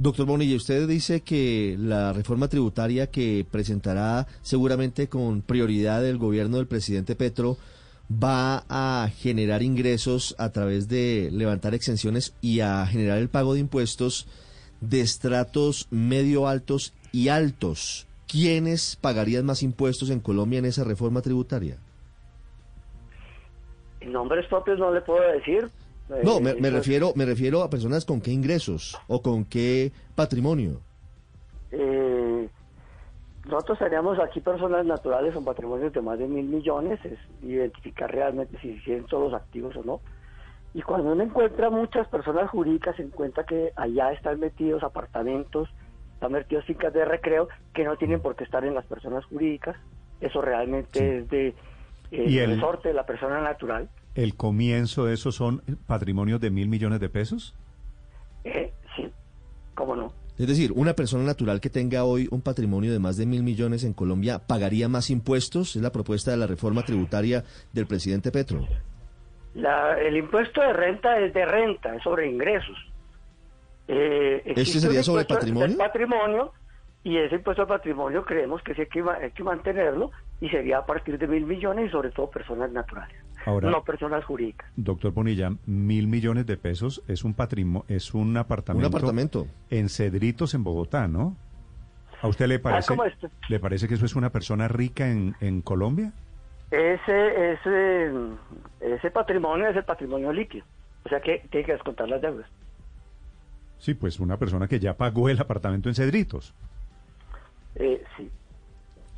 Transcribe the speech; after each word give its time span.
Doctor 0.00 0.26
Bonilla, 0.26 0.54
usted 0.54 0.86
dice 0.86 1.22
que 1.22 1.74
la 1.76 2.12
reforma 2.12 2.46
tributaria 2.46 3.10
que 3.10 3.44
presentará 3.50 4.28
seguramente 4.42 5.08
con 5.08 5.42
prioridad 5.42 6.06
el 6.06 6.18
gobierno 6.18 6.58
del 6.58 6.68
presidente 6.68 7.16
Petro 7.16 7.56
va 8.08 8.62
a 8.68 9.08
generar 9.08 9.64
ingresos 9.64 10.36
a 10.38 10.52
través 10.52 10.86
de 10.88 11.30
levantar 11.32 11.74
exenciones 11.74 12.32
y 12.40 12.60
a 12.60 12.86
generar 12.86 13.18
el 13.18 13.28
pago 13.28 13.54
de 13.54 13.60
impuestos 13.60 14.28
de 14.80 15.00
estratos 15.00 15.88
medio 15.90 16.46
altos 16.46 16.94
y 17.10 17.26
altos. 17.26 18.06
¿Quiénes 18.28 18.94
pagarían 18.94 19.46
más 19.46 19.64
impuestos 19.64 20.10
en 20.10 20.20
Colombia 20.20 20.60
en 20.60 20.66
esa 20.66 20.84
reforma 20.84 21.22
tributaria? 21.22 21.76
Nombres 24.06 24.46
propios 24.46 24.78
no 24.78 24.92
le 24.92 25.00
puedo 25.00 25.28
decir, 25.32 25.68
no, 26.22 26.40
me, 26.40 26.50
eh, 26.50 26.56
me 26.60 26.70
refiero, 26.70 27.12
me 27.14 27.24
refiero 27.26 27.62
a 27.62 27.70
personas 27.70 28.04
con 28.04 28.20
qué 28.20 28.30
ingresos 28.30 28.98
o 29.08 29.22
con 29.22 29.44
qué 29.44 29.92
patrimonio. 30.14 30.80
Eh, 31.70 32.48
nosotros 33.46 33.78
teníamos 33.78 34.18
aquí 34.18 34.40
personas 34.40 34.84
naturales 34.86 35.34
con 35.34 35.44
patrimonios 35.44 35.92
de 35.92 36.00
más 36.00 36.18
de 36.18 36.26
mil 36.26 36.46
millones, 36.46 36.98
es 37.04 37.18
identificar 37.42 38.10
realmente 38.10 38.58
si 38.60 38.72
tienen 38.84 39.04
todos 39.06 39.30
los 39.32 39.40
activos 39.40 39.76
o 39.76 39.82
no. 39.84 40.00
Y 40.74 40.82
cuando 40.82 41.12
uno 41.12 41.22
encuentra 41.22 41.70
muchas 41.70 42.06
personas 42.08 42.50
jurídicas, 42.50 42.96
se 42.96 43.02
encuentra 43.02 43.44
que 43.44 43.72
allá 43.74 44.12
están 44.12 44.38
metidos 44.38 44.82
apartamentos, 44.82 45.68
están 46.14 46.32
metidos 46.32 46.64
fincas 46.66 46.92
de 46.92 47.04
recreo 47.04 47.48
que 47.72 47.84
no 47.84 47.96
tienen 47.96 48.20
por 48.20 48.36
qué 48.36 48.44
estar 48.44 48.64
en 48.64 48.74
las 48.74 48.84
personas 48.84 49.24
jurídicas. 49.26 49.76
Eso 50.20 50.42
realmente 50.42 51.18
es 51.18 51.28
de 51.30 51.48
eh, 52.10 52.24
¿Y 52.26 52.38
el- 52.38 52.54
resorte 52.56 52.88
de 52.88 52.94
la 52.94 53.06
persona 53.06 53.40
natural. 53.40 53.88
¿El 54.18 54.34
comienzo 54.34 55.04
de 55.04 55.14
eso 55.14 55.30
son 55.30 55.62
patrimonios 55.86 56.40
de 56.40 56.50
mil 56.50 56.66
millones 56.68 56.98
de 56.98 57.08
pesos? 57.08 57.54
Eh, 58.42 58.72
sí, 58.96 59.08
cómo 59.76 59.94
no. 59.94 60.12
Es 60.36 60.48
decir, 60.48 60.72
una 60.74 60.94
persona 60.94 61.22
natural 61.22 61.60
que 61.60 61.70
tenga 61.70 62.02
hoy 62.02 62.26
un 62.32 62.42
patrimonio 62.42 62.90
de 62.92 62.98
más 62.98 63.16
de 63.16 63.26
mil 63.26 63.44
millones 63.44 63.84
en 63.84 63.92
Colombia 63.92 64.40
pagaría 64.44 64.88
más 64.88 65.10
impuestos. 65.10 65.76
Es 65.76 65.82
la 65.82 65.92
propuesta 65.92 66.32
de 66.32 66.36
la 66.36 66.48
reforma 66.48 66.82
tributaria 66.82 67.44
del 67.72 67.86
presidente 67.86 68.32
Petro. 68.32 68.66
La- 69.54 69.96
el 70.00 70.16
impuesto 70.16 70.62
de 70.62 70.72
renta 70.72 71.16
es 71.20 71.32
de 71.32 71.46
renta, 71.46 71.94
es 71.94 72.02
sobre 72.02 72.28
ingresos. 72.28 72.76
Eh, 73.86 74.42
¿Este 74.46 74.80
sería 74.80 75.04
sobre 75.04 75.26
patrimonio? 75.26 75.78
patrimonio 75.78 76.52
y 77.04 77.18
ese 77.18 77.36
impuesto 77.36 77.62
de 77.62 77.68
patrimonio 77.68 78.24
creemos 78.24 78.62
que 78.62 78.74
sí 78.74 78.80
hay 78.80 78.88
que, 78.88 79.00
hay 79.22 79.30
que 79.30 79.44
mantenerlo 79.44 80.10
y 80.40 80.48
sería 80.48 80.78
a 80.78 80.86
partir 80.86 81.18
de 81.18 81.26
mil 81.28 81.46
millones 81.46 81.86
y 81.86 81.90
sobre 81.90 82.10
todo 82.10 82.28
personas 82.30 82.70
naturales, 82.72 83.16
Ahora, 83.48 83.70
no 83.70 83.82
personas 83.82 84.24
jurídicas. 84.24 84.70
doctor 84.76 85.12
Bonilla, 85.12 85.50
mil 85.66 86.06
millones 86.06 86.44
de 86.46 86.56
pesos 86.56 87.02
es 87.08 87.24
un 87.24 87.34
patrimonio, 87.34 87.84
es 87.88 88.12
un 88.14 88.36
apartamento, 88.36 88.88
Un 88.88 88.94
apartamento. 88.94 89.46
en 89.70 89.88
Cedritos, 89.88 90.54
en 90.54 90.64
Bogotá, 90.64 91.08
¿no? 91.08 91.36
¿A 92.20 92.28
usted 92.28 92.46
le 92.46 92.58
parece, 92.58 92.88
¿cómo 92.88 93.04
este? 93.04 93.28
le 93.48 93.58
parece 93.60 93.88
que 93.88 93.94
eso 93.94 94.04
es 94.04 94.16
una 94.16 94.30
persona 94.30 94.68
rica 94.68 95.08
en, 95.08 95.34
en 95.40 95.62
Colombia? 95.62 96.12
Ese, 96.70 97.52
ese, 97.52 98.12
ese 98.80 99.10
patrimonio 99.10 99.68
es 99.68 99.76
el 99.76 99.84
patrimonio 99.84 100.32
líquido, 100.32 100.66
o 101.04 101.08
sea 101.08 101.20
que 101.20 101.46
tiene 101.50 101.64
que 101.64 101.72
descontar 101.72 102.08
las 102.08 102.20
deudas. 102.20 102.46
Sí, 103.78 103.94
pues 103.94 104.18
una 104.20 104.36
persona 104.36 104.66
que 104.68 104.80
ya 104.80 104.94
pagó 104.96 105.28
el 105.28 105.40
apartamento 105.40 105.88
en 105.88 105.94
Cedritos. 105.94 106.52
Eh, 107.76 108.02
sí. 108.16 108.28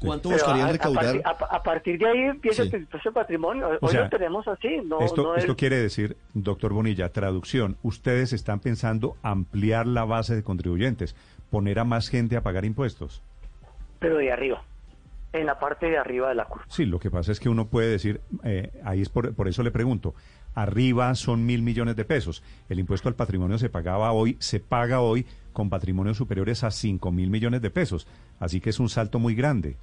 ¿Cuánto 0.01 0.29
Pero 0.31 0.39
buscarían 0.43 0.67
a, 0.67 0.69
a 0.69 0.73
recaudar? 0.73 1.05
partir, 1.05 1.23
a- 1.27 1.57
a 1.57 1.63
partir 1.63 1.99
de 1.99 2.07
ahí 2.09 2.19
empieza 2.23 2.63
Sí. 2.65 2.71
el 2.75 2.87
de 2.87 3.13
patrimonio. 3.13 3.69
O 3.81 3.87
Hoy 3.87 3.93
sea, 3.93 4.03
lo 4.05 4.09
tenemos 4.09 4.49
así, 4.49 4.79
no, 4.85 5.01
esto 5.01 5.23
no 5.23 5.37
esto 5.37 5.53
es- 5.53 5.59
quiere 5.59 5.77
decir, 5.77 6.17
doctor 6.35 6.73
Bonilla, 6.73 7.11
traducción, 7.11 7.77
ustedes 7.83 8.33
están 8.33 8.61
pensando 8.61 9.17
ampliar 9.23 9.87
la 9.87 10.05
base 10.05 10.35
de 10.35 10.43
contribuyentes, 10.43 11.15
poner 11.51 11.79
a 11.79 11.85
más 11.85 12.09
gente 12.09 12.37
a 12.37 12.43
pagar 12.43 12.65
impuestos. 12.65 13.23
pero 13.99 14.17
de 14.17 14.33
arriba, 14.33 14.63
en 15.35 15.45
la 15.45 15.59
parte 15.59 15.87
de 15.87 15.99
arriba 15.99 16.31
de 16.31 16.35
la 16.35 16.47
curva. 16.47 16.65
Sí, 16.69 16.87
lo 16.87 16.99
que 16.99 17.11
pasa 17.11 17.31
es 17.33 17.39
que 17.39 17.51
uno 17.51 17.67
puede 17.69 17.91
decir, 17.91 18.23
eh, 18.45 18.71
ahí 18.85 19.03
es 19.03 19.11
por, 19.11 19.35
por 19.35 19.47
eso 19.47 19.63
le 19.63 19.71
pregunto, 19.71 20.15
arriba 20.55 21.15
son 21.15 21.45
mil 21.45 21.61
millones 21.63 21.97
de 21.97 22.07
pesos. 22.07 22.43
El 22.71 22.79
impuesto 22.79 23.09
al 23.11 23.15
patrimonio 23.15 23.59
se 23.59 23.69
pagaba 23.69 24.13
hoy, 24.13 24.37
se 24.41 24.59
paga 24.59 25.01
hoy 25.01 25.27
con 25.53 25.69
patrimonios 25.69 26.17
superiores 26.17 26.65
a 26.65 26.71
cinco 26.71 27.13
mil 27.13 27.29
millones 27.29 27.61
de 27.61 27.71
pesos. 27.71 28.07
Así 28.39 28.61
que 28.63 28.71
es 28.71 28.81
un 28.81 28.89
salto 28.89 29.19
muy 29.19 29.35
grande. 29.35 29.77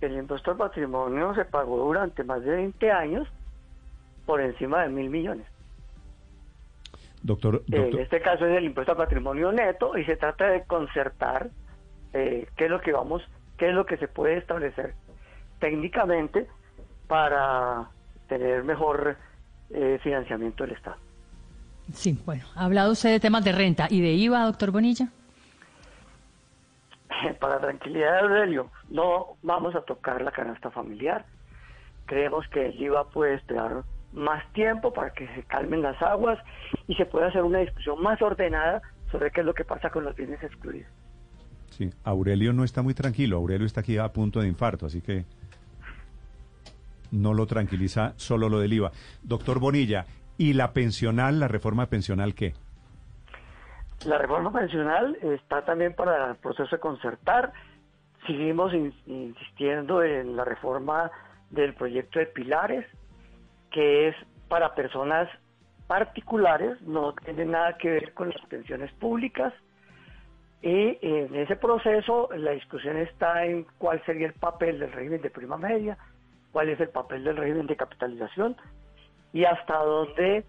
El 0.00 0.16
impuesto 0.16 0.52
al 0.52 0.56
patrimonio 0.56 1.34
se 1.34 1.44
pagó 1.44 1.78
durante 1.78 2.24
más 2.24 2.42
de 2.42 2.56
20 2.56 2.90
años 2.90 3.28
por 4.26 4.40
encima 4.40 4.82
de 4.82 4.88
mil 4.88 5.10
millones. 5.10 5.46
Doctor, 7.22 7.62
En 7.70 7.98
este 7.98 8.20
caso 8.22 8.46
es 8.46 8.56
el 8.56 8.64
impuesto 8.64 8.92
al 8.92 8.98
patrimonio 8.98 9.52
neto 9.52 9.98
y 9.98 10.04
se 10.04 10.16
trata 10.16 10.46
de 10.46 10.64
concertar 10.64 11.50
eh, 12.14 12.48
qué 12.56 12.64
es 12.64 12.70
lo 12.70 12.80
que 12.80 12.92
vamos, 12.92 13.22
qué 13.58 13.68
es 13.68 13.74
lo 13.74 13.84
que 13.84 13.98
se 13.98 14.08
puede 14.08 14.38
establecer 14.38 14.94
técnicamente 15.58 16.48
para 17.06 17.90
tener 18.28 18.64
mejor 18.64 19.16
eh, 19.70 19.98
financiamiento 20.02 20.64
del 20.64 20.76
Estado. 20.76 20.96
Sí, 21.92 22.18
bueno, 22.24 22.44
ha 22.54 22.64
hablado 22.64 22.92
usted 22.92 23.10
de 23.10 23.20
temas 23.20 23.44
de 23.44 23.52
renta 23.52 23.86
y 23.90 24.00
de 24.00 24.12
IVA, 24.12 24.44
doctor 24.44 24.70
Bonilla. 24.70 25.08
para 27.40 27.60
tranquilidad 27.60 28.12
de 28.12 28.20
Aurelio, 28.20 28.70
no 28.88 29.36
vamos 29.42 29.74
a 29.74 29.82
tocar 29.82 30.22
la 30.22 30.32
canasta 30.32 30.70
familiar. 30.70 31.24
Creemos 32.06 32.46
que 32.48 32.66
el 32.66 32.80
IVA 32.80 33.08
puede 33.10 33.34
esperar 33.34 33.84
más 34.12 34.44
tiempo 34.52 34.92
para 34.92 35.12
que 35.12 35.28
se 35.34 35.44
calmen 35.44 35.82
las 35.82 36.00
aguas 36.02 36.38
y 36.88 36.94
se 36.96 37.06
pueda 37.06 37.28
hacer 37.28 37.42
una 37.42 37.58
discusión 37.60 38.02
más 38.02 38.20
ordenada 38.20 38.82
sobre 39.12 39.30
qué 39.30 39.40
es 39.40 39.46
lo 39.46 39.54
que 39.54 39.64
pasa 39.64 39.90
con 39.90 40.04
los 40.04 40.16
bienes 40.16 40.42
excluidos. 40.42 40.90
sí, 41.70 41.90
Aurelio 42.04 42.52
no 42.52 42.64
está 42.64 42.82
muy 42.82 42.94
tranquilo, 42.94 43.36
Aurelio 43.36 43.66
está 43.66 43.80
aquí 43.80 43.98
a 43.98 44.12
punto 44.12 44.40
de 44.40 44.48
infarto, 44.48 44.86
así 44.86 45.00
que 45.00 45.24
no 47.12 47.34
lo 47.34 47.46
tranquiliza 47.46 48.14
solo 48.16 48.48
lo 48.48 48.58
del 48.58 48.72
IVA. 48.72 48.90
Doctor 49.22 49.60
Bonilla, 49.60 50.06
¿y 50.36 50.52
la 50.54 50.72
pensional, 50.72 51.38
la 51.38 51.48
reforma 51.48 51.86
pensional 51.86 52.34
qué? 52.34 52.54
La 54.04 54.16
reforma 54.18 54.50
pensional 54.52 55.16
está 55.22 55.64
también 55.64 55.94
para 55.94 56.30
el 56.30 56.36
proceso 56.36 56.74
de 56.76 56.80
concertar. 56.80 57.52
Seguimos 58.26 58.72
in- 58.72 58.94
insistiendo 59.06 60.02
en 60.02 60.36
la 60.36 60.44
reforma 60.44 61.10
del 61.50 61.74
proyecto 61.74 62.18
de 62.18 62.26
pilares, 62.26 62.86
que 63.70 64.08
es 64.08 64.16
para 64.48 64.74
personas 64.74 65.28
particulares, 65.86 66.80
no 66.82 67.12
tiene 67.14 67.44
nada 67.44 67.76
que 67.76 67.90
ver 67.90 68.14
con 68.14 68.30
las 68.30 68.40
pensiones 68.46 68.92
públicas. 68.94 69.52
Y 70.62 70.98
en 71.02 71.34
ese 71.34 71.56
proceso 71.56 72.28
la 72.36 72.52
discusión 72.52 72.96
está 72.98 73.44
en 73.44 73.64
cuál 73.78 74.02
sería 74.04 74.26
el 74.26 74.34
papel 74.34 74.78
del 74.78 74.92
régimen 74.92 75.22
de 75.22 75.30
prima 75.30 75.56
media, 75.56 75.96
cuál 76.52 76.68
es 76.68 76.78
el 76.80 76.90
papel 76.90 77.24
del 77.24 77.36
régimen 77.36 77.66
de 77.66 77.76
capitalización 77.76 78.56
y 79.32 79.44
hasta 79.44 79.76
dónde 79.78 80.44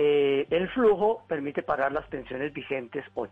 eh, 0.00 0.46
el 0.50 0.68
flujo 0.68 1.24
permite 1.26 1.64
pagar 1.64 1.90
las 1.90 2.06
pensiones 2.06 2.54
vigentes 2.54 3.04
hoy. 3.14 3.28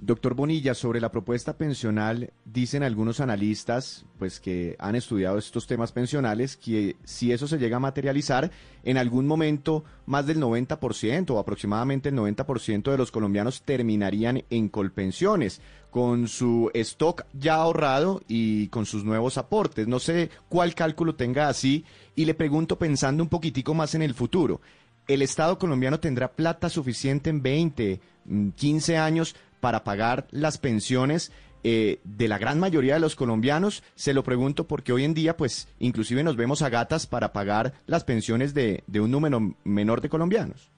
Doctor 0.00 0.34
Bonilla, 0.34 0.74
sobre 0.74 1.00
la 1.00 1.10
propuesta 1.10 1.56
pensional, 1.56 2.30
dicen 2.44 2.82
algunos 2.82 3.18
analistas, 3.20 4.04
pues 4.18 4.38
que 4.38 4.76
han 4.78 4.96
estudiado 4.96 5.38
estos 5.38 5.66
temas 5.66 5.92
pensionales, 5.92 6.58
que 6.58 6.96
si 7.04 7.32
eso 7.32 7.48
se 7.48 7.58
llega 7.58 7.78
a 7.78 7.80
materializar, 7.80 8.50
en 8.84 8.98
algún 8.98 9.26
momento 9.26 9.82
más 10.04 10.26
del 10.26 10.40
90% 10.40 11.30
o 11.30 11.38
aproximadamente 11.38 12.10
el 12.10 12.14
90% 12.14 12.90
de 12.90 12.98
los 12.98 13.10
colombianos 13.10 13.62
terminarían 13.62 14.44
en 14.50 14.68
colpensiones, 14.68 15.62
con 15.90 16.28
su 16.28 16.70
stock 16.74 17.24
ya 17.32 17.54
ahorrado 17.54 18.20
y 18.28 18.68
con 18.68 18.84
sus 18.84 19.04
nuevos 19.04 19.38
aportes. 19.38 19.88
No 19.88 19.98
sé 19.98 20.30
cuál 20.48 20.74
cálculo 20.74 21.14
tenga 21.14 21.48
así 21.48 21.84
y 22.14 22.26
le 22.26 22.34
pregunto 22.34 22.78
pensando 22.78 23.22
un 23.22 23.28
poquitico 23.28 23.74
más 23.74 23.94
en 23.94 24.02
el 24.02 24.14
futuro. 24.14 24.60
¿El 25.08 25.22
Estado 25.22 25.58
colombiano 25.58 26.00
tendrá 26.00 26.28
plata 26.28 26.68
suficiente 26.68 27.30
en 27.30 27.42
20, 27.42 28.00
mm, 28.26 28.50
15 28.50 28.98
años 28.98 29.34
para 29.58 29.82
pagar 29.82 30.26
las 30.30 30.58
pensiones 30.58 31.32
eh, 31.64 31.98
de 32.04 32.28
la 32.28 32.36
gran 32.36 32.60
mayoría 32.60 32.92
de 32.92 33.00
los 33.00 33.16
colombianos? 33.16 33.82
Se 33.94 34.12
lo 34.12 34.22
pregunto 34.22 34.68
porque 34.68 34.92
hoy 34.92 35.04
en 35.04 35.14
día, 35.14 35.34
pues, 35.34 35.74
inclusive 35.78 36.22
nos 36.22 36.36
vemos 36.36 36.60
a 36.60 36.68
gatas 36.68 37.06
para 37.06 37.32
pagar 37.32 37.72
las 37.86 38.04
pensiones 38.04 38.52
de, 38.52 38.84
de 38.86 39.00
un 39.00 39.10
número 39.10 39.40
menor 39.64 40.02
de 40.02 40.10
colombianos. 40.10 40.70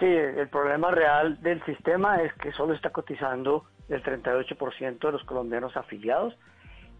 Sí, 0.00 0.06
el 0.06 0.48
problema 0.48 0.90
real 0.90 1.40
del 1.40 1.64
sistema 1.66 2.20
es 2.22 2.32
que 2.34 2.50
solo 2.50 2.74
está 2.74 2.90
cotizando 2.90 3.64
el 3.88 4.02
38% 4.02 4.98
de 4.98 5.12
los 5.12 5.22
colombianos 5.22 5.76
afiliados 5.76 6.34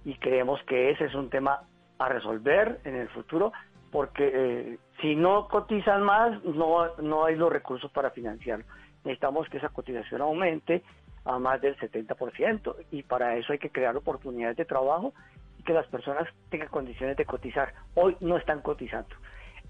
y 0.04 0.14
creemos 0.18 0.60
que 0.68 0.90
ese 0.90 1.06
es 1.06 1.14
un 1.16 1.28
tema 1.28 1.62
a 1.98 2.08
resolver 2.08 2.80
en 2.84 2.94
el 2.94 3.08
futuro 3.08 3.52
porque 3.90 4.30
eh, 4.32 4.78
si 5.00 5.14
no 5.14 5.48
cotizan 5.48 6.02
más 6.02 6.42
no, 6.44 6.96
no 6.96 7.24
hay 7.24 7.36
los 7.36 7.52
recursos 7.52 7.90
para 7.90 8.10
financiarlo. 8.10 8.64
Necesitamos 9.04 9.48
que 9.48 9.58
esa 9.58 9.70
cotización 9.70 10.20
aumente 10.20 10.82
a 11.24 11.38
más 11.38 11.60
del 11.60 11.76
70% 11.76 12.74
y 12.90 13.02
para 13.02 13.36
eso 13.36 13.52
hay 13.52 13.58
que 13.58 13.70
crear 13.70 13.96
oportunidades 13.96 14.56
de 14.56 14.64
trabajo 14.64 15.14
y 15.58 15.62
que 15.62 15.72
las 15.72 15.86
personas 15.86 16.28
tengan 16.50 16.68
condiciones 16.68 17.16
de 17.16 17.24
cotizar. 17.24 17.72
Hoy 17.94 18.16
no 18.20 18.36
están 18.36 18.60
cotizando. 18.60 19.14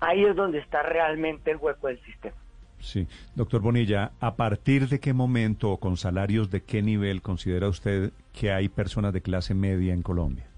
Ahí 0.00 0.24
es 0.24 0.34
donde 0.34 0.58
está 0.58 0.82
realmente 0.82 1.50
el 1.50 1.58
hueco 1.58 1.88
del 1.88 2.00
sistema. 2.02 2.36
Sí, 2.78 3.06
doctor 3.34 3.60
Bonilla, 3.60 4.12
¿a 4.20 4.36
partir 4.36 4.88
de 4.88 5.00
qué 5.00 5.12
momento 5.12 5.70
o 5.70 5.78
con 5.78 5.98
salarios 5.98 6.50
de 6.50 6.62
qué 6.62 6.80
nivel 6.80 7.20
considera 7.20 7.68
usted 7.68 8.12
que 8.32 8.52
hay 8.52 8.70
personas 8.70 9.12
de 9.12 9.20
clase 9.20 9.54
media 9.54 9.92
en 9.92 10.00
Colombia? 10.00 10.49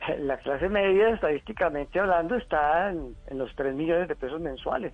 La 0.20 0.38
clase 0.38 0.68
media, 0.68 1.10
estadísticamente 1.10 1.98
hablando, 2.00 2.36
está 2.36 2.90
en, 2.90 3.14
los 3.32 3.54
3 3.54 3.74
millones 3.74 4.08
de 4.08 4.16
pesos 4.16 4.40
mensuales. 4.40 4.92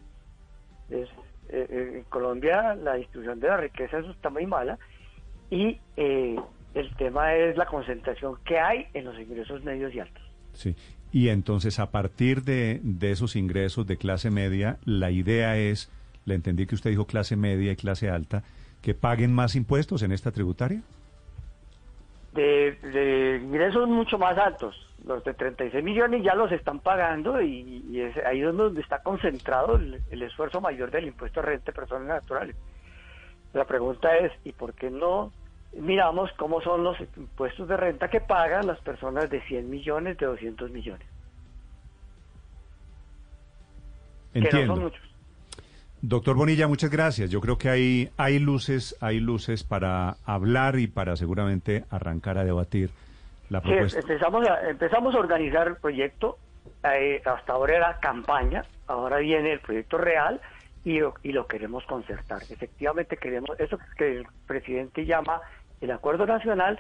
Es, 0.91 1.09
eh, 1.49 1.67
eh, 1.69 1.93
en 1.99 2.05
Colombia 2.05 2.75
la 2.75 2.95
distribución 2.95 3.41
de 3.41 3.49
la 3.49 3.57
riqueza 3.57 3.99
eso 3.99 4.11
está 4.11 4.31
muy 4.31 4.47
mala 4.47 4.79
y 5.51 5.81
eh, 5.97 6.37
el 6.75 6.97
tema 6.97 7.35
es 7.35 7.57
la 7.57 7.67
concentración 7.67 8.37
que 8.45 8.59
hay 8.59 8.87
en 8.95 9.05
los 9.05 9.19
ingresos 9.19 9.63
medios 9.65 9.95
y 9.95 10.01
altos. 10.01 10.23
Sí, 10.53 10.75
y 11.13 11.29
entonces 11.29 11.79
a 11.79 11.91
partir 11.91 12.43
de, 12.43 12.81
de 12.83 13.11
esos 13.11 13.37
ingresos 13.37 13.87
de 13.87 13.97
clase 13.97 14.31
media, 14.31 14.79
la 14.85 15.11
idea 15.11 15.57
es, 15.57 15.91
le 16.25 16.35
entendí 16.35 16.67
que 16.67 16.75
usted 16.75 16.91
dijo 16.91 17.07
clase 17.07 17.37
media 17.37 17.73
y 17.73 17.77
clase 17.77 18.11
alta, 18.11 18.43
que 18.83 18.95
paguen 18.95 19.33
más 19.33 19.57
impuestos 19.57 20.03
en 20.03 20.13
esta 20.13 20.33
tributaria. 20.33 20.83
De, 22.35 22.73
de 22.83 23.41
ingresos 23.43 23.89
mucho 23.89 24.19
más 24.19 24.37
altos, 24.37 24.86
los 25.07 25.23
de 25.23 25.35
36 25.35 25.83
millones 25.85 26.23
ya 26.25 26.35
los 26.35 26.51
están 26.51 26.81
pagando 26.81 27.41
y, 27.41 28.01
es 28.01 28.17
ahí 28.27 28.41
donde 28.41 28.81
está 28.81 29.03
concentrado 29.03 29.77
el, 29.77 30.23
esfuerzo 30.23 30.61
mayor 30.61 30.91
del 30.91 31.07
impuesto 31.07 31.41
a 31.41 31.45
renta 31.45 31.67
de 31.67 31.73
personas 31.73 32.09
naturales. 32.09 32.57
La 33.55 33.65
pregunta 33.65 34.17
es, 34.17 34.33
¿y 34.45 34.53
por 34.53 34.75
qué 34.75 34.91
no 34.91 35.33
miramos 35.73 36.31
cómo 36.37 36.61
son 36.61 36.83
los 36.83 36.97
impuestos 37.17 37.69
de 37.69 37.77
renta 37.77 38.09
que 38.09 38.21
pagan 38.21 38.67
las 38.67 38.81
personas 38.81 39.31
de 39.31 39.41
100 39.43 39.71
millones, 39.71 40.19
de 40.19 40.27
200 40.27 40.71
millones? 40.73 41.07
Entiendo. 44.35 44.59
Que 44.59 44.67
no 44.67 44.75
son 44.75 44.85
muchos. 44.85 45.07
Doctor 46.03 46.37
Bonilla, 46.37 46.69
muchas 46.69 46.91
gracias. 46.91 47.31
Yo 47.31 47.41
creo 47.41 47.57
que 47.57 47.71
hay, 47.71 48.11
hay 48.17 48.39
luces, 48.39 48.97
hay 49.01 49.21
luces 49.21 49.65
para 49.65 50.17
hablar 50.25 50.79
y 50.79 50.89
para 50.89 51.17
seguramente 51.17 51.85
arrancar 51.91 52.39
a 52.39 52.45
debatir 52.45 52.91
la 53.49 53.61
propuesta. 53.61 54.01
empezamos, 54.01 54.49
a, 54.49 54.69
empezamos 54.69 55.15
a 55.15 55.19
organizar 55.19 55.69
el 55.69 55.77
proyecto, 55.77 56.39
eh, 56.85 57.23
hasta 57.25 57.53
ahora 57.53 57.77
era 57.77 58.01
campaña, 58.01 58.65
ahora 58.87 59.19
viene 59.19 59.53
el 59.53 59.61
proyecto 59.61 59.99
real 59.99 60.41
y 60.85 61.01
lo, 61.01 61.15
y 61.23 61.33
lo 61.33 61.47
queremos 61.47 61.85
concertar. 61.85 62.43
Efectivamente 62.49 63.17
queremos, 63.17 63.59
eso 63.59 63.79
que 63.97 64.19
el 64.19 64.27
presidente 64.47 65.05
llama 65.05 65.41
el 65.81 65.91
acuerdo 65.91 66.27
nacional, 66.27 66.79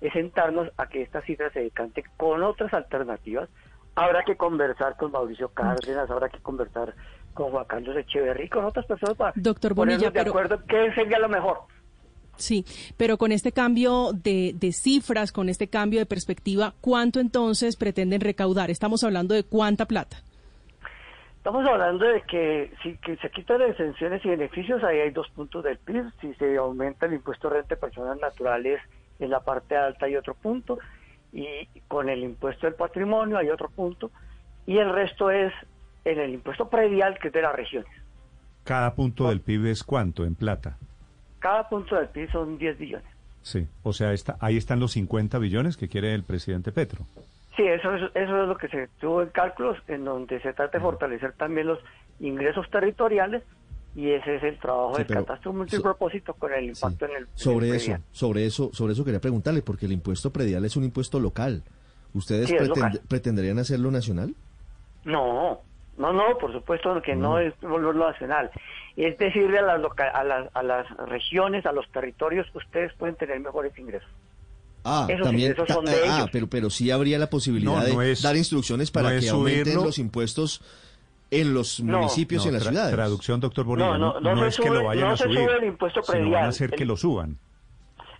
es 0.00 0.12
sentarnos 0.12 0.70
a 0.76 0.86
que 0.86 1.02
esta 1.02 1.22
cifra 1.22 1.50
se 1.50 1.60
decante 1.60 2.04
con 2.16 2.42
otras 2.42 2.72
alternativas. 2.74 3.48
Habrá 3.94 4.24
que 4.24 4.36
conversar 4.36 4.96
con 4.96 5.10
Mauricio 5.10 5.48
Cárdenas, 5.48 6.10
habrá 6.10 6.28
que 6.28 6.38
conversar 6.40 6.94
con 7.32 7.50
Juan 7.50 7.64
Carlos 7.64 7.96
Echeverry, 7.96 8.48
con 8.48 8.64
otras 8.64 8.84
personas 8.84 9.16
para 9.16 9.32
Doctor 9.36 9.74
Bonilla, 9.74 10.10
de 10.10 10.20
acuerdo 10.20 10.60
qué 10.66 10.92
sería 10.94 11.18
lo 11.18 11.28
mejor. 11.28 11.60
Sí, 12.36 12.64
pero 12.96 13.18
con 13.18 13.32
este 13.32 13.52
cambio 13.52 14.12
de, 14.12 14.54
de, 14.54 14.72
cifras, 14.72 15.32
con 15.32 15.48
este 15.48 15.68
cambio 15.68 16.00
de 16.00 16.06
perspectiva, 16.06 16.74
¿cuánto 16.80 17.20
entonces 17.20 17.76
pretenden 17.76 18.20
recaudar? 18.20 18.70
Estamos 18.70 19.04
hablando 19.04 19.34
de 19.34 19.44
cuánta 19.44 19.86
plata. 19.86 20.18
Estamos 21.38 21.64
hablando 21.68 22.04
de 22.06 22.22
que 22.22 22.72
si 22.82 22.96
que 22.96 23.16
se 23.18 23.30
quitan 23.30 23.60
las 23.60 23.70
exenciones 23.70 24.24
y 24.24 24.28
beneficios, 24.30 24.82
ahí 24.82 24.98
hay 24.98 25.10
dos 25.10 25.28
puntos 25.30 25.62
del 25.62 25.78
PIB. 25.78 26.10
Si 26.20 26.34
se 26.34 26.56
aumenta 26.56 27.06
el 27.06 27.12
impuesto 27.12 27.48
de 27.48 27.56
renta 27.56 27.76
de 27.76 27.80
personas 27.80 28.18
naturales 28.18 28.80
en 29.18 29.30
la 29.30 29.40
parte 29.40 29.76
alta 29.76 30.06
hay 30.06 30.16
otro 30.16 30.34
punto. 30.34 30.78
Y 31.32 31.68
con 31.88 32.08
el 32.08 32.22
impuesto 32.22 32.66
del 32.66 32.74
patrimonio 32.74 33.38
hay 33.38 33.50
otro 33.50 33.68
punto. 33.68 34.10
Y 34.66 34.78
el 34.78 34.92
resto 34.92 35.30
es 35.30 35.52
en 36.04 36.18
el 36.18 36.34
impuesto 36.34 36.68
predial, 36.68 37.18
que 37.20 37.28
es 37.28 37.34
de 37.34 37.42
las 37.42 37.54
regiones. 37.54 37.90
¿Cada 38.64 38.94
punto 38.94 39.28
del 39.28 39.40
PIB 39.40 39.66
es 39.66 39.84
cuánto 39.84 40.24
en 40.24 40.34
plata? 40.34 40.78
Cada 41.38 41.68
punto 41.68 41.96
del 41.96 42.08
PIB 42.08 42.30
son 42.30 42.58
10 42.58 42.78
billones. 42.78 43.06
Sí, 43.42 43.66
o 43.82 43.92
sea, 43.92 44.12
está, 44.12 44.36
ahí 44.40 44.56
están 44.56 44.80
los 44.80 44.92
50 44.92 45.38
billones 45.38 45.76
que 45.76 45.88
quiere 45.88 46.14
el 46.14 46.24
presidente 46.24 46.72
Petro. 46.72 47.06
Sí, 47.56 47.62
eso 47.62 47.94
es, 47.94 48.02
eso 48.14 48.42
es 48.42 48.48
lo 48.48 48.56
que 48.56 48.68
se 48.68 48.88
tuvo 49.00 49.22
en 49.22 49.28
cálculos, 49.28 49.78
en 49.88 50.04
donde 50.04 50.40
se 50.40 50.52
trata 50.52 50.78
de 50.78 50.82
fortalecer 50.82 51.32
también 51.34 51.68
los 51.68 51.78
ingresos 52.20 52.68
territoriales 52.70 53.42
y 53.94 54.10
ese 54.10 54.36
es 54.36 54.42
el 54.42 54.58
trabajo 54.58 54.98
del 54.98 55.06
catastro 55.06 55.54
multipropósito 55.54 56.34
con 56.34 56.52
el 56.52 56.66
impacto 56.66 57.06
en 57.06 57.16
el 57.16 57.28
sobre 57.34 57.74
eso 57.74 57.96
sobre 58.12 58.44
eso 58.44 58.70
sobre 58.74 58.92
eso 58.92 59.04
quería 59.04 59.20
preguntarle 59.20 59.62
porque 59.62 59.86
el 59.86 59.92
impuesto 59.92 60.30
predial 60.30 60.64
es 60.66 60.76
un 60.76 60.84
impuesto 60.84 61.18
local. 61.18 61.62
Ustedes 62.12 62.52
pretenderían 63.08 63.58
hacerlo 63.58 63.90
nacional 63.90 64.34
no 65.04 65.60
no 65.98 66.12
no 66.12 66.38
por 66.38 66.52
supuesto 66.52 67.00
que 67.02 67.14
no, 67.14 67.30
no 67.30 67.38
es 67.38 67.58
volverlo 67.60 68.08
nacional 68.10 68.50
es 68.96 69.18
decirle 69.18 69.58
a 69.58 69.62
las, 69.62 69.80
a, 70.14 70.24
las, 70.24 70.48
a 70.54 70.62
las 70.62 70.96
regiones, 71.08 71.66
a 71.66 71.72
los 71.72 71.86
territorios, 71.92 72.46
ustedes 72.54 72.92
pueden 72.94 73.14
tener 73.16 73.38
mejores 73.40 73.78
ingresos. 73.78 74.08
Ah, 74.84 75.06
también, 75.22 75.54
son 75.66 75.84
de 75.84 75.96
ah, 76.08 76.26
pero, 76.30 76.46
pero 76.46 76.70
sí 76.70 76.90
habría 76.90 77.18
la 77.18 77.28
posibilidad 77.28 77.84
de 77.84 78.14
dar 78.22 78.36
instrucciones 78.36 78.90
para 78.90 79.18
que 79.18 79.28
aumenten 79.28 79.74
los 79.74 79.98
impuestos 79.98 80.62
en 81.30 81.54
los 81.54 81.80
municipios 81.80 82.44
y 82.44 82.48
en 82.48 82.54
las 82.54 82.64
ciudades. 82.64 82.94
Traducción, 82.94 83.40
doctor 83.40 83.64
Bonilla, 83.64 83.98
no, 83.98 84.20
no, 84.20 84.46
es 84.46 84.56
que 84.56 84.70
lo 84.70 84.84
vayan 84.84 85.10
a 85.10 85.16
subir, 85.16 85.40
sube 85.40 85.56
el 85.56 85.64
impuesto 85.64 86.02
predial. 86.02 86.30
van 86.30 86.44
a 86.44 86.48
hacer 86.48 86.70
que 86.70 86.84
lo 86.84 86.96
suban. 86.96 87.36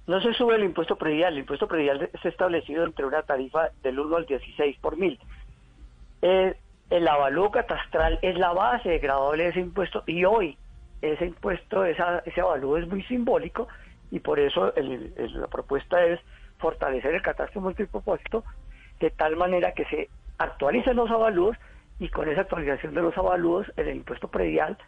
No 0.08 0.20
se 0.20 0.34
sube 0.34 0.56
el 0.56 0.64
impuesto 0.64 0.96
predial, 0.96 1.34
el 1.34 1.40
impuesto 1.40 1.68
predial 1.68 2.10
es 2.12 2.24
establecido 2.24 2.84
entre 2.84 3.06
una 3.06 3.22
tarifa 3.22 3.70
del 3.82 3.98
1 3.98 4.16
al 4.16 4.26
16 4.26 4.76
por 4.80 4.96
mil. 4.96 5.18
Eh, 6.22 6.56
el 6.90 7.08
avalúo 7.08 7.50
catastral 7.50 8.18
es 8.22 8.38
la 8.38 8.52
base 8.52 8.88
de 8.88 8.98
graduable 8.98 9.44
de 9.44 9.50
ese 9.50 9.60
impuesto 9.60 10.02
y 10.06 10.24
hoy 10.24 10.56
ese 11.02 11.26
impuesto, 11.26 11.84
esa, 11.84 12.20
ese 12.20 12.40
avalúo 12.40 12.78
es 12.78 12.88
muy 12.88 13.02
simbólico 13.04 13.68
y 14.10 14.20
por 14.20 14.38
eso 14.38 14.72
la 14.76 15.48
propuesta 15.48 16.04
es 16.04 16.20
fortalecer 16.58 17.14
el 17.14 17.22
catastro 17.22 17.60
multipropósito 17.60 18.44
de 19.00 19.10
tal 19.10 19.36
manera 19.36 19.72
que 19.72 19.84
se 19.86 20.08
actualicen 20.38 20.96
los 20.96 21.10
avalúos 21.10 21.56
y 21.98 22.08
con 22.08 22.28
esa 22.28 22.42
actualización 22.42 22.94
de 22.94 23.02
los 23.02 23.16
avalúos 23.18 23.66
en 23.76 23.88
el 23.88 23.96
impuesto 23.96 24.28
predial 24.28 24.78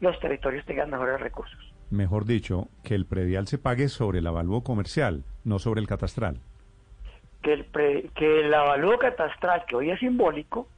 los 0.00 0.18
territorios 0.18 0.64
tengan 0.64 0.90
mejores 0.90 1.20
recursos. 1.20 1.58
Mejor 1.90 2.24
dicho, 2.24 2.68
que 2.84 2.94
el 2.94 3.04
predial 3.04 3.46
se 3.48 3.58
pague 3.58 3.88
sobre 3.88 4.20
el 4.20 4.26
avalúo 4.26 4.62
comercial, 4.62 5.24
no 5.44 5.58
sobre 5.58 5.80
el 5.80 5.86
catastral. 5.86 6.40
Que 7.42 7.52
el, 7.52 7.66
que 8.14 8.40
el 8.40 8.54
avalúo 8.54 8.98
catastral, 8.98 9.64
que 9.66 9.76
hoy 9.76 9.90
es 9.90 9.98
simbólico, 9.98 10.68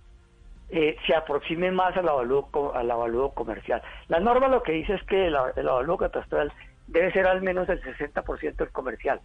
eh, 0.73 0.97
se 1.07 1.15
aproxime 1.15 1.71
más 1.71 1.95
al 1.99 2.09
avalúo, 2.09 2.73
al 2.75 2.91
avalúo 2.91 3.33
comercial. 3.33 3.83
La 4.09 4.21
norma 4.21 4.49
lo 4.49 4.63
que 4.63 4.73
dice 4.73 4.95
es 4.95 5.03
que 5.05 5.27
el, 5.27 5.37
el 5.55 5.69
avalúo 5.69 5.99
catastral 5.99 6.51
debe 6.87 7.13
ser 7.13 7.27
al 7.27 7.43
menos 7.43 7.69
el 7.69 7.81
60% 7.83 8.57
del 8.57 8.71
comercial. 8.71 9.21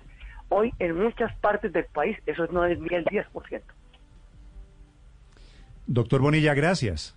Hoy 0.49 0.73
en 0.79 1.01
muchas 1.01 1.33
partes 1.39 1.71
del 1.71 1.85
país 1.85 2.17
eso 2.25 2.47
no 2.51 2.65
es 2.65 2.77
ni 2.79 2.93
el 2.93 3.05
10%. 3.05 3.61
Doctor 5.87 6.21
Bonilla, 6.21 6.53
gracias. 6.53 7.15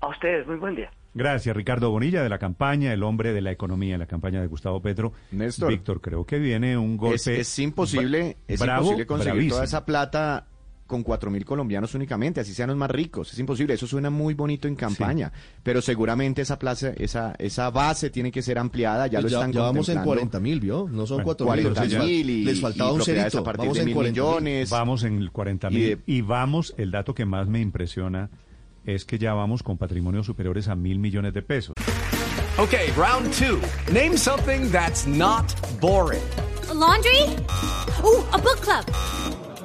A 0.00 0.06
ustedes, 0.08 0.46
muy 0.46 0.56
buen 0.56 0.76
día. 0.76 0.90
Gracias, 1.14 1.56
Ricardo 1.56 1.90
Bonilla, 1.90 2.22
de 2.22 2.28
la 2.28 2.38
campaña, 2.38 2.92
el 2.92 3.02
hombre 3.02 3.32
de 3.32 3.40
la 3.40 3.50
economía, 3.50 3.98
la 3.98 4.06
campaña 4.06 4.40
de 4.40 4.46
Gustavo 4.46 4.80
Petro. 4.80 5.12
Néstor. 5.32 5.70
Víctor, 5.70 6.00
creo 6.00 6.24
que 6.24 6.38
viene 6.38 6.78
un 6.78 6.96
golpe. 6.96 7.40
Es, 7.40 7.58
imposible, 7.58 8.36
es 8.46 8.60
imposible 8.60 9.06
conseguir 9.06 9.50
toda 9.50 9.64
esa 9.64 9.84
plata 9.84 10.46
con 10.88 11.02
cuatro 11.02 11.30
mil 11.30 11.44
colombianos 11.44 11.94
únicamente, 11.94 12.40
así 12.40 12.54
sean 12.54 12.70
los 12.70 12.76
más 12.76 12.90
ricos. 12.90 13.32
Es 13.32 13.38
imposible, 13.38 13.74
eso 13.74 13.86
suena 13.86 14.08
muy 14.08 14.32
bonito 14.32 14.66
en 14.66 14.74
campaña, 14.74 15.30
pero 15.62 15.82
seguramente 15.82 16.42
esa 16.42 16.58
plaza, 16.58 16.92
esa, 16.96 17.34
esa 17.38 17.70
base 17.70 18.08
tiene 18.10 18.32
que 18.32 18.40
ser 18.40 18.58
ampliada, 18.58 19.06
ya 19.06 19.20
pues 19.20 19.30
lo 19.30 19.38
están 19.38 19.52
ya 19.52 19.60
vamos 19.60 19.88
en 19.90 20.02
40 20.02 20.40
mil, 20.40 20.60
¿vio? 20.60 20.88
No 20.90 21.06
son 21.06 21.22
cuatro 21.22 21.46
mil. 21.52 21.70
y, 22.08 22.44
les 22.44 22.60
faltaba 22.60 22.92
un 22.92 23.02
cerito. 23.02 23.44
Vamos 23.44 23.78
en 23.78 23.92
40 23.92 24.20
millones. 24.20 24.70
Vamos 24.70 25.04
en 25.04 25.18
el 25.18 25.30
40 25.30 25.70
mil. 25.70 26.02
Y, 26.06 26.22
vamos, 26.22 26.74
el 26.78 26.90
dato 26.90 27.14
que 27.14 27.26
más 27.26 27.46
me 27.48 27.60
impresiona 27.60 28.30
es 28.86 29.04
que 29.04 29.18
ya 29.18 29.34
vamos 29.34 29.62
con 29.62 29.76
patrimonios 29.76 30.24
superiores 30.24 30.68
a 30.68 30.74
mil 30.74 30.98
millones 30.98 31.34
de 31.34 31.42
pesos. 31.42 31.74
Ok, 32.56 32.74
round 32.96 33.30
two. 33.34 33.60
Name 33.92 34.16
something 34.16 34.70
that's 34.72 35.06
not 35.06 35.44
boring. 35.80 36.22
laundry? 36.72 37.22
Uh, 38.02 38.24
a 38.32 38.38
book 38.38 38.60
club. 38.62 39.17